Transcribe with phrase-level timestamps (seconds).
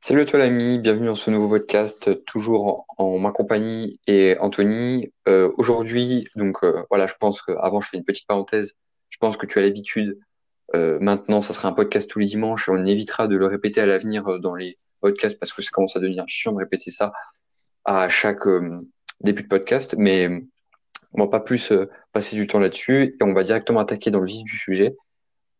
[0.00, 5.12] Salut à toi l'ami, bienvenue dans ce nouveau podcast, toujours en, ma compagnie et Anthony.
[5.26, 8.78] Euh, aujourd'hui, donc euh, voilà, je pense que avant je fais une petite parenthèse,
[9.08, 10.18] je pense que tu as l'habitude.
[10.74, 13.80] euh, maintenant, ça sera un podcast tous les dimanches et on évitera de le répéter
[13.80, 17.12] à l'avenir dans les podcasts parce que ça commence à devenir chiant de répéter ça
[17.84, 18.44] à chaque
[19.20, 19.96] début de podcast.
[19.98, 20.28] Mais
[21.14, 21.72] on va pas plus
[22.12, 24.96] passer du temps là-dessus et on va directement attaquer dans le vif du sujet.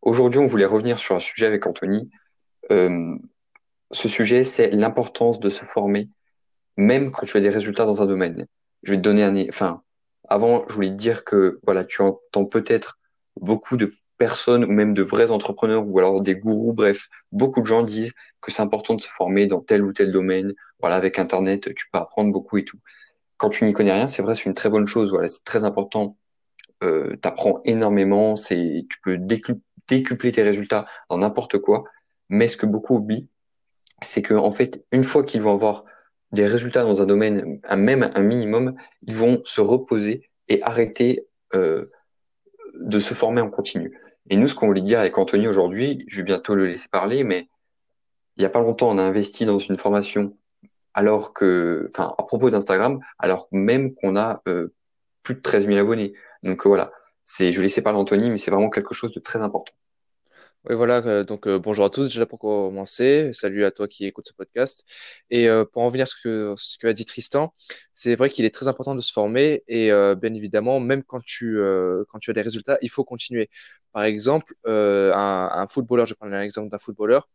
[0.03, 2.11] Aujourd'hui, on voulait revenir sur un sujet avec Anthony.
[3.91, 6.09] Ce sujet, c'est l'importance de se former,
[6.77, 8.47] même quand tu as des résultats dans un domaine.
[8.83, 9.83] Je vais te donner un, enfin,
[10.29, 12.99] avant, je voulais te dire que, voilà, tu entends peut-être
[13.41, 17.67] beaucoup de personnes ou même de vrais entrepreneurs ou alors des gourous, bref, beaucoup de
[17.67, 20.55] gens disent que c'est important de se former dans tel ou tel domaine.
[20.81, 22.79] Voilà, avec Internet, tu peux apprendre beaucoup et tout.
[23.37, 25.11] Quand tu n'y connais rien, c'est vrai, c'est une très bonne chose.
[25.11, 26.17] Voilà, c'est très important.
[26.83, 28.37] Euh, t'apprends énormément.
[28.37, 31.85] C'est, tu peux décu- décupler tes résultats dans n'importe quoi.
[32.29, 33.29] Mais ce que beaucoup oublient,
[34.03, 35.85] c'est que en fait, une fois qu'ils vont avoir
[36.33, 41.87] des résultats dans un domaine, même un minimum, ils vont se reposer et arrêter euh,
[42.75, 43.99] de se former en continu.
[44.29, 47.25] Et nous, ce qu'on voulait dire avec Anthony aujourd'hui, je vais bientôt le laisser parler,
[47.25, 47.49] mais
[48.37, 50.37] il n'y a pas longtemps, on a investi dans une formation
[50.95, 54.75] alors que, enfin, à propos d'Instagram, alors même qu'on a euh,
[55.23, 56.15] plus de 13 000 abonnés.
[56.43, 56.91] Donc euh, voilà,
[57.23, 59.75] c'est, je vais laisser parler Anthony, mais c'est vraiment quelque chose de très important.
[60.69, 63.31] Oui, voilà, euh, donc euh, bonjour à tous déjà pour commencer.
[63.33, 64.85] Salut à toi qui écoute ce podcast.
[65.31, 67.55] Et euh, pour en venir à ce que, a dit Tristan,
[67.95, 71.59] c'est vrai qu'il est très important de se former et bien évidemment, même quand tu,
[72.09, 73.49] quand tu as des résultats, il faut continuer.
[73.93, 77.29] Par exemple, un, un footballeur, je vais prendre un exemple d'un footballeur.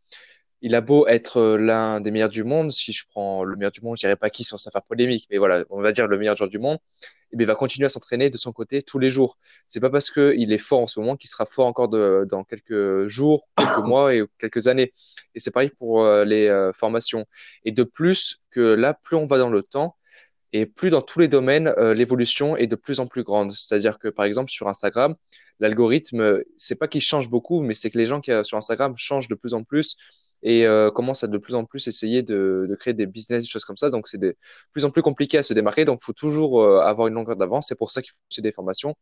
[0.62, 3.72] Il a beau être euh, l'un des meilleurs du monde, si je prends le meilleur
[3.72, 6.06] du monde, je dirais pas qui sans ça faire polémique, mais voilà, on va dire
[6.06, 6.78] le meilleur joueur du monde,
[7.32, 9.38] et bien, il va continuer à s'entraîner de son côté tous les jours.
[9.66, 12.44] C'est pas parce qu'il est fort en ce moment qu'il sera fort encore de, dans
[12.44, 14.92] quelques jours, quelques mois et quelques années.
[15.34, 17.26] Et c'est pareil pour euh, les euh, formations.
[17.64, 19.96] Et de plus que là, plus on va dans le temps,
[20.52, 23.52] et plus dans tous les domaines, euh, l'évolution est de plus en plus grande.
[23.52, 25.14] C'est-à-dire que, par exemple, sur Instagram,
[25.60, 29.28] l'algorithme, c'est pas qu'il change beaucoup, mais c'est que les gens qui sur Instagram changent
[29.28, 29.96] de plus en plus
[30.42, 33.64] et euh, commencent à de plus en plus essayer de, créer des business, des choses
[33.64, 33.90] comme ça.
[33.90, 34.36] Donc, c'est de
[34.72, 35.84] plus en plus compliqué à se démarquer.
[35.84, 37.66] Donc, il faut toujours euh, avoir une longueur d'avance.
[37.68, 38.96] C'est pour ça qu'il faut aussi des formations.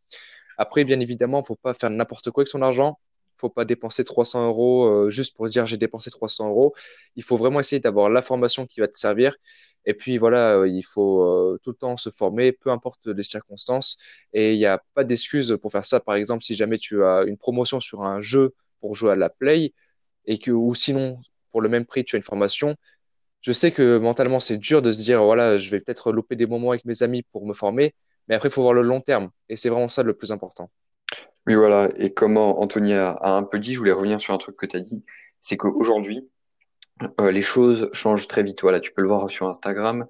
[0.59, 2.99] Après, bien évidemment, il faut pas faire n'importe quoi avec son argent.
[3.37, 6.75] faut pas dépenser 300 euros euh, juste pour dire j'ai dépensé 300 euros.
[7.17, 9.37] Il faut vraiment essayer d'avoir la formation qui va te servir.
[9.87, 13.99] Et puis voilà, euh, il faut tout le temps se former, peu importe les circonstances.
[14.35, 16.01] Et il n'y a pas d'excuse pour faire ça.
[16.01, 19.31] Par exemple, si jamais tu as une promotion sur un jeu pour jouer à la
[19.31, 19.73] Play,
[20.27, 22.77] et que, ou sinon, pour le même prix, tu as une formation,
[23.41, 26.47] je sais que mentalement, c'est dur de se dire, voilà, je vais peut-être louper des
[26.47, 27.95] moments avec mes amis pour me former,
[28.29, 29.31] mais après, il faut voir le long terme.
[29.49, 30.71] Et c'est vraiment ça le plus important.
[31.47, 31.89] Oui, voilà.
[31.97, 34.77] Et comme Anthony a, un peu dit, je voulais revenir sur un truc que tu
[34.77, 35.05] as dit,
[35.41, 36.29] c'est qu'aujourd'hui,
[37.19, 38.61] euh, les choses changent très vite.
[38.61, 40.07] Voilà, tu peux le voir sur Instagram,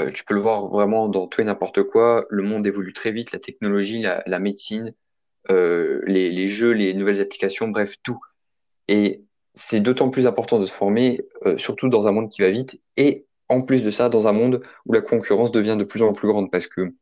[0.00, 2.26] euh, tu peux le voir vraiment dans tout et n'importe quoi.
[2.30, 4.92] Le monde évolue très vite, la technologie, la, la médecine,
[5.50, 8.18] euh, les, les jeux, les nouvelles applications, bref, tout.
[8.88, 9.22] Et
[9.54, 12.80] c'est d'autant plus important de se former, euh, surtout dans un monde qui va vite,
[12.96, 16.12] et en plus de ça, dans un monde où la concurrence devient de plus en
[16.12, 16.94] plus grande, parce que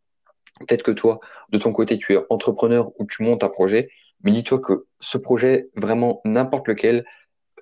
[0.60, 3.90] peut-être que toi, de ton côté, tu es entrepreneur ou tu montes un projet,
[4.22, 7.04] mais dis-toi que ce projet, vraiment n'importe lequel,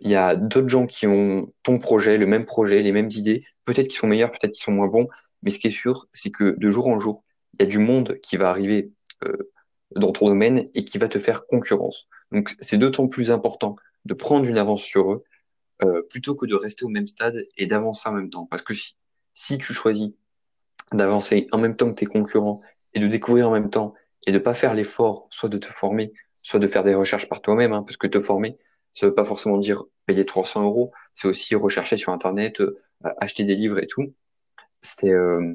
[0.01, 3.43] il y a d'autres gens qui ont ton projet, le même projet, les mêmes idées,
[3.65, 5.09] peut-être qu'ils sont meilleurs, peut-être qu'ils sont moins bons,
[5.43, 7.25] mais ce qui est sûr, c'est que de jour en jour,
[7.55, 8.91] il y a du monde qui va arriver
[9.25, 9.51] euh,
[9.95, 12.09] dans ton domaine et qui va te faire concurrence.
[12.33, 13.77] Donc c'est d'autant plus important
[14.09, 15.25] de prendre une avance sur eux
[15.85, 18.47] euh, plutôt que de rester au même stade et d'avancer en même temps.
[18.47, 18.97] Parce que si,
[19.35, 20.11] si tu choisis
[20.93, 22.61] d'avancer en même temps que tes concurrents
[22.95, 23.95] et de découvrir en même temps
[24.27, 27.43] et de pas faire l'effort, soit de te former, soit de faire des recherches par
[27.43, 28.59] toi-même, hein, parce que te former,
[28.95, 32.81] ça veut pas forcément dire payer 300 euros, c'est aussi rechercher sur Internet, euh,
[33.21, 34.15] acheter des livres et tout.
[34.81, 35.55] C'est, euh,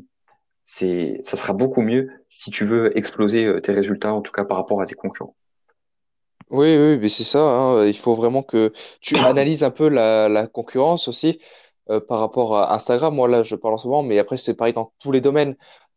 [0.64, 4.58] c'est, ça sera beaucoup mieux si tu veux exploser tes résultats, en tout cas par
[4.58, 5.36] rapport à tes concurrents.
[6.54, 7.86] Oui, oui, mais c'est ça, hein.
[7.88, 8.72] Il faut vraiment que
[9.02, 11.40] tu analyses un peu la, la concurrence aussi
[11.90, 13.16] euh, par rapport à Instagram.
[13.16, 15.56] Moi, là, je parle en ce moment, mais après, c'est pareil dans tous les domaines.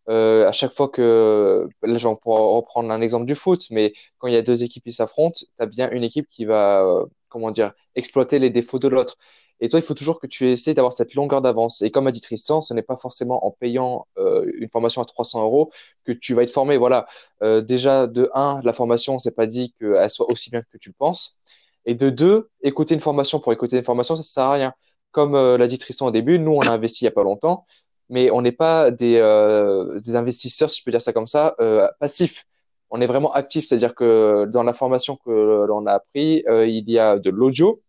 [0.08, 4.28] Euh, à chaque fois que, là, j'en pourrais reprendre un exemple du foot, mais quand
[4.28, 7.04] il y a deux équipes qui s'affrontent, tu as bien une équipe qui va, euh,
[7.28, 9.16] comment dire, exploiter les défauts de l'autre.
[9.60, 11.82] Et toi, il faut toujours que tu essaies d'avoir cette longueur d'avance.
[11.82, 15.04] Et comme a dit Tristan, ce n'est pas forcément en payant euh, une formation à
[15.06, 15.70] 300 euros
[16.04, 16.76] que tu vas être formé.
[16.76, 17.06] Voilà.
[17.42, 20.90] Euh, déjà, de un, la formation, c'est pas dit qu'elle soit aussi bien que tu
[20.90, 21.38] le penses.
[21.86, 24.74] Et de deux, écouter une formation pour écouter une formation, ça sert à rien.
[25.12, 27.22] Comme euh, l'a dit Tristan au début, nous, on a investi il y a pas
[27.22, 27.64] longtemps,
[28.10, 31.54] mais on n'est pas des, euh, des investisseurs, si je peux dire ça comme ça,
[31.60, 32.44] euh, passifs.
[32.90, 36.88] On est vraiment actifs, c'est-à-dire que dans la formation que l'on a appris, euh, il
[36.90, 37.82] y a de l'audio,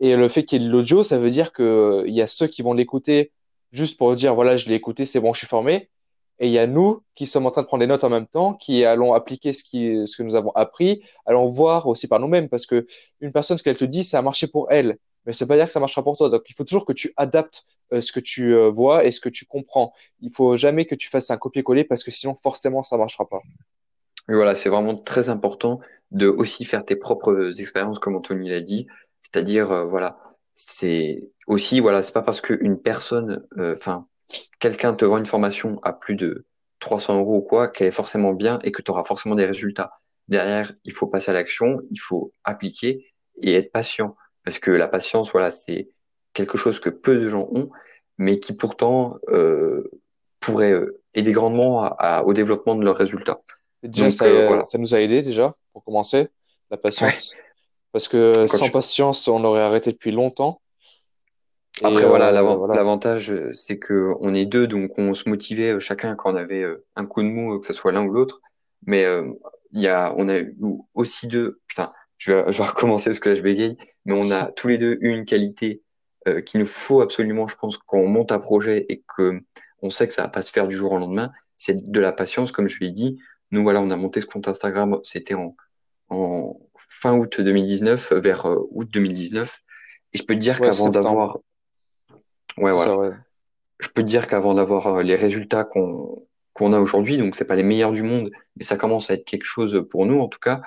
[0.00, 2.26] Et le fait qu'il y ait de l'audio, ça veut dire que il y a
[2.26, 3.32] ceux qui vont l'écouter
[3.72, 5.90] juste pour dire voilà, je l'ai écouté, c'est bon, je suis formé.
[6.40, 8.26] Et il y a nous qui sommes en train de prendre des notes en même
[8.26, 12.20] temps, qui allons appliquer ce, qui, ce que nous avons appris, allons voir aussi par
[12.20, 12.86] nous-mêmes, parce que
[13.20, 15.56] une personne, ce qu'elle te dit, ça a marché pour elle, mais ça veut pas
[15.56, 16.28] dire que ça marchera pour toi.
[16.28, 19.20] Donc il faut toujours que tu adaptes euh, ce que tu euh, vois et ce
[19.20, 19.92] que tu comprends.
[20.20, 23.40] Il faut jamais que tu fasses un copier-coller, parce que sinon forcément ça marchera pas.
[24.30, 25.80] Et voilà, c'est vraiment très important
[26.12, 28.86] de aussi faire tes propres expériences, comme Anthony l'a dit.
[29.32, 30.18] C'est-à-dire, euh, voilà,
[30.54, 34.06] c'est aussi, voilà, c'est pas parce qu'une personne, enfin,
[34.58, 36.46] quelqu'un te vend une formation à plus de
[36.80, 39.92] 300 euros ou quoi, qu'elle est forcément bien et que tu auras forcément des résultats.
[40.28, 43.06] Derrière, il faut passer à l'action, il faut appliquer
[43.42, 44.16] et être patient.
[44.44, 45.88] Parce que la patience, voilà, c'est
[46.32, 47.70] quelque chose que peu de gens ont,
[48.18, 49.90] mais qui pourtant euh,
[50.40, 53.40] pourrait euh, aider grandement à, au développement de leurs résultats.
[53.82, 54.64] déjà, ça, euh, voilà.
[54.64, 56.28] ça, nous a aidé déjà, pour commencer,
[56.70, 57.34] la patience.
[57.92, 60.60] Parce que sans patience, on aurait arrêté depuis longtemps.
[61.82, 66.16] Après, voilà, euh, l'avantage, c'est que on est deux, donc on se motivait euh, chacun
[66.16, 68.40] quand on avait euh, un coup de mou, que ce soit l'un ou l'autre.
[68.86, 69.04] Mais
[69.72, 70.56] il y a, on a eu
[70.94, 71.60] aussi deux.
[71.66, 73.76] Putain, je vais, je vais recommencer parce que là je bégaye.
[74.04, 75.82] Mais on a tous les deux eu une qualité
[76.26, 79.40] euh, qu'il nous faut absolument, je pense, quand on monte un projet et que
[79.82, 82.12] on sait que ça va pas se faire du jour au lendemain, c'est de la
[82.12, 83.18] patience, comme je l'ai dit.
[83.50, 85.54] Nous, voilà, on a monté ce compte Instagram, c'était en,
[86.10, 89.58] en fin août 2019, vers août 2019.
[90.14, 91.38] Et je peux te dire qu'avant d'avoir
[92.60, 93.16] Ouais, voilà.
[93.78, 97.44] Je peux te dire qu'avant d'avoir euh, les résultats qu'on qu'on a aujourd'hui, donc c'est
[97.44, 100.26] pas les meilleurs du monde, mais ça commence à être quelque chose pour nous en
[100.26, 100.60] tout cas.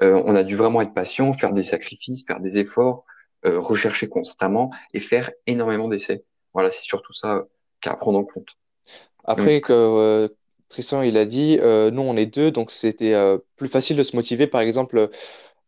[0.00, 3.04] Euh, on a dû vraiment être patient, faire des sacrifices, faire des efforts,
[3.44, 6.24] euh, rechercher constamment et faire énormément d'essais.
[6.54, 7.44] Voilà, c'est surtout ça
[7.82, 8.48] qu'à prendre en compte.
[9.24, 10.34] Après que
[10.68, 13.14] Tristan il a dit, nous on est deux, donc c'était
[13.56, 14.46] plus facile de se motiver.
[14.46, 15.10] Par exemple,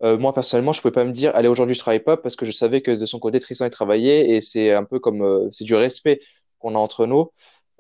[0.03, 2.47] euh, moi, personnellement, je pouvais pas me dire, allez, aujourd'hui, je travaille pas parce que
[2.47, 5.49] je savais que de son côté, Tristan, il travaillait et c'est un peu comme, euh,
[5.51, 6.21] c'est du respect
[6.59, 7.33] qu'on a entre nous.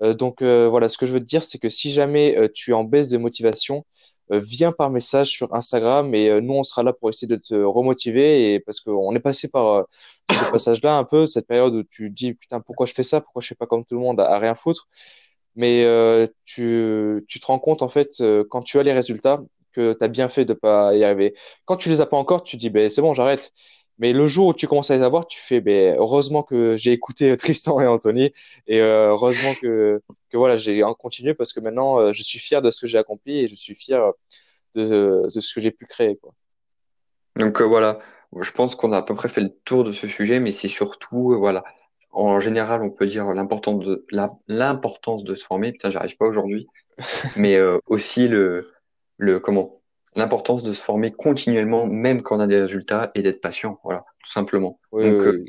[0.03, 2.75] Euh, donc, voilà, ce que je veux te dire, c'est que si jamais tu es
[2.75, 3.85] en baisse de motivation,
[4.31, 8.55] viens par message sur Instagram et nous, on sera là pour essayer de te remotiver
[8.55, 9.87] et parce qu'on est passé par
[10.31, 13.21] ce passage-là un peu, cette période où tu dis, putain, pourquoi je fais ça?
[13.21, 14.21] Pourquoi je fais pas comme tout le monde?
[14.21, 14.89] À rien foutre?
[15.57, 15.85] Mais
[16.45, 19.43] tu, tu te rends compte, en fait, quand tu as les résultats,
[19.73, 21.35] que tu as bien fait de pas y arriver.
[21.65, 23.53] Quand tu les as pas encore, tu dis, ben, c'est bon, j'arrête.
[23.99, 26.93] Mais le jour où tu commences à les avoir, tu fais, ben, heureusement que j'ai
[26.93, 28.33] écouté Tristan et Anthony
[28.67, 30.01] et euh, heureusement que,
[30.31, 32.99] que voilà, j'ai continué parce que maintenant, euh, je suis fier de ce que j'ai
[32.99, 34.13] accompli et je suis fier
[34.75, 36.17] de, ce que j'ai pu créer.
[36.17, 36.33] Quoi.
[37.37, 37.99] Donc euh, voilà,
[38.41, 40.69] je pense qu'on a à peu près fait le tour de ce sujet, mais c'est
[40.69, 41.65] surtout, voilà,
[42.11, 44.07] en général, on peut dire l'importance de,
[44.49, 45.73] l'importance de se former.
[45.73, 46.67] Putain, j'arrive pas aujourd'hui,
[47.37, 48.71] mais aussi le,
[49.19, 49.79] le comment
[50.17, 54.05] l'importance de se former continuellement, même quand on a des résultats, et d'être patient, voilà,
[54.25, 54.81] tout simplement.
[54.93, 55.45] Donc, euh,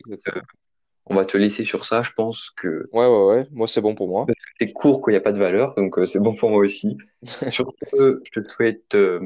[1.06, 2.88] on va te laisser sur ça, je pense que.
[2.94, 4.26] Ouais, ouais, ouais, moi c'est bon pour moi.
[4.60, 6.60] T'es court quand il n'y a pas de valeur, donc euh, c'est bon pour moi
[6.60, 6.98] aussi.
[7.50, 9.20] Surtout, je te souhaite, euh,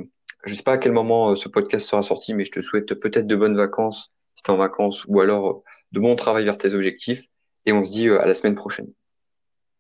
[0.46, 3.28] je sais pas à quel moment ce podcast sera sorti, mais je te souhaite peut-être
[3.28, 5.64] de bonnes vacances si t'es en vacances, ou alors
[5.94, 7.26] de bon travail vers tes objectifs,
[7.66, 8.92] et on se dit à la semaine prochaine.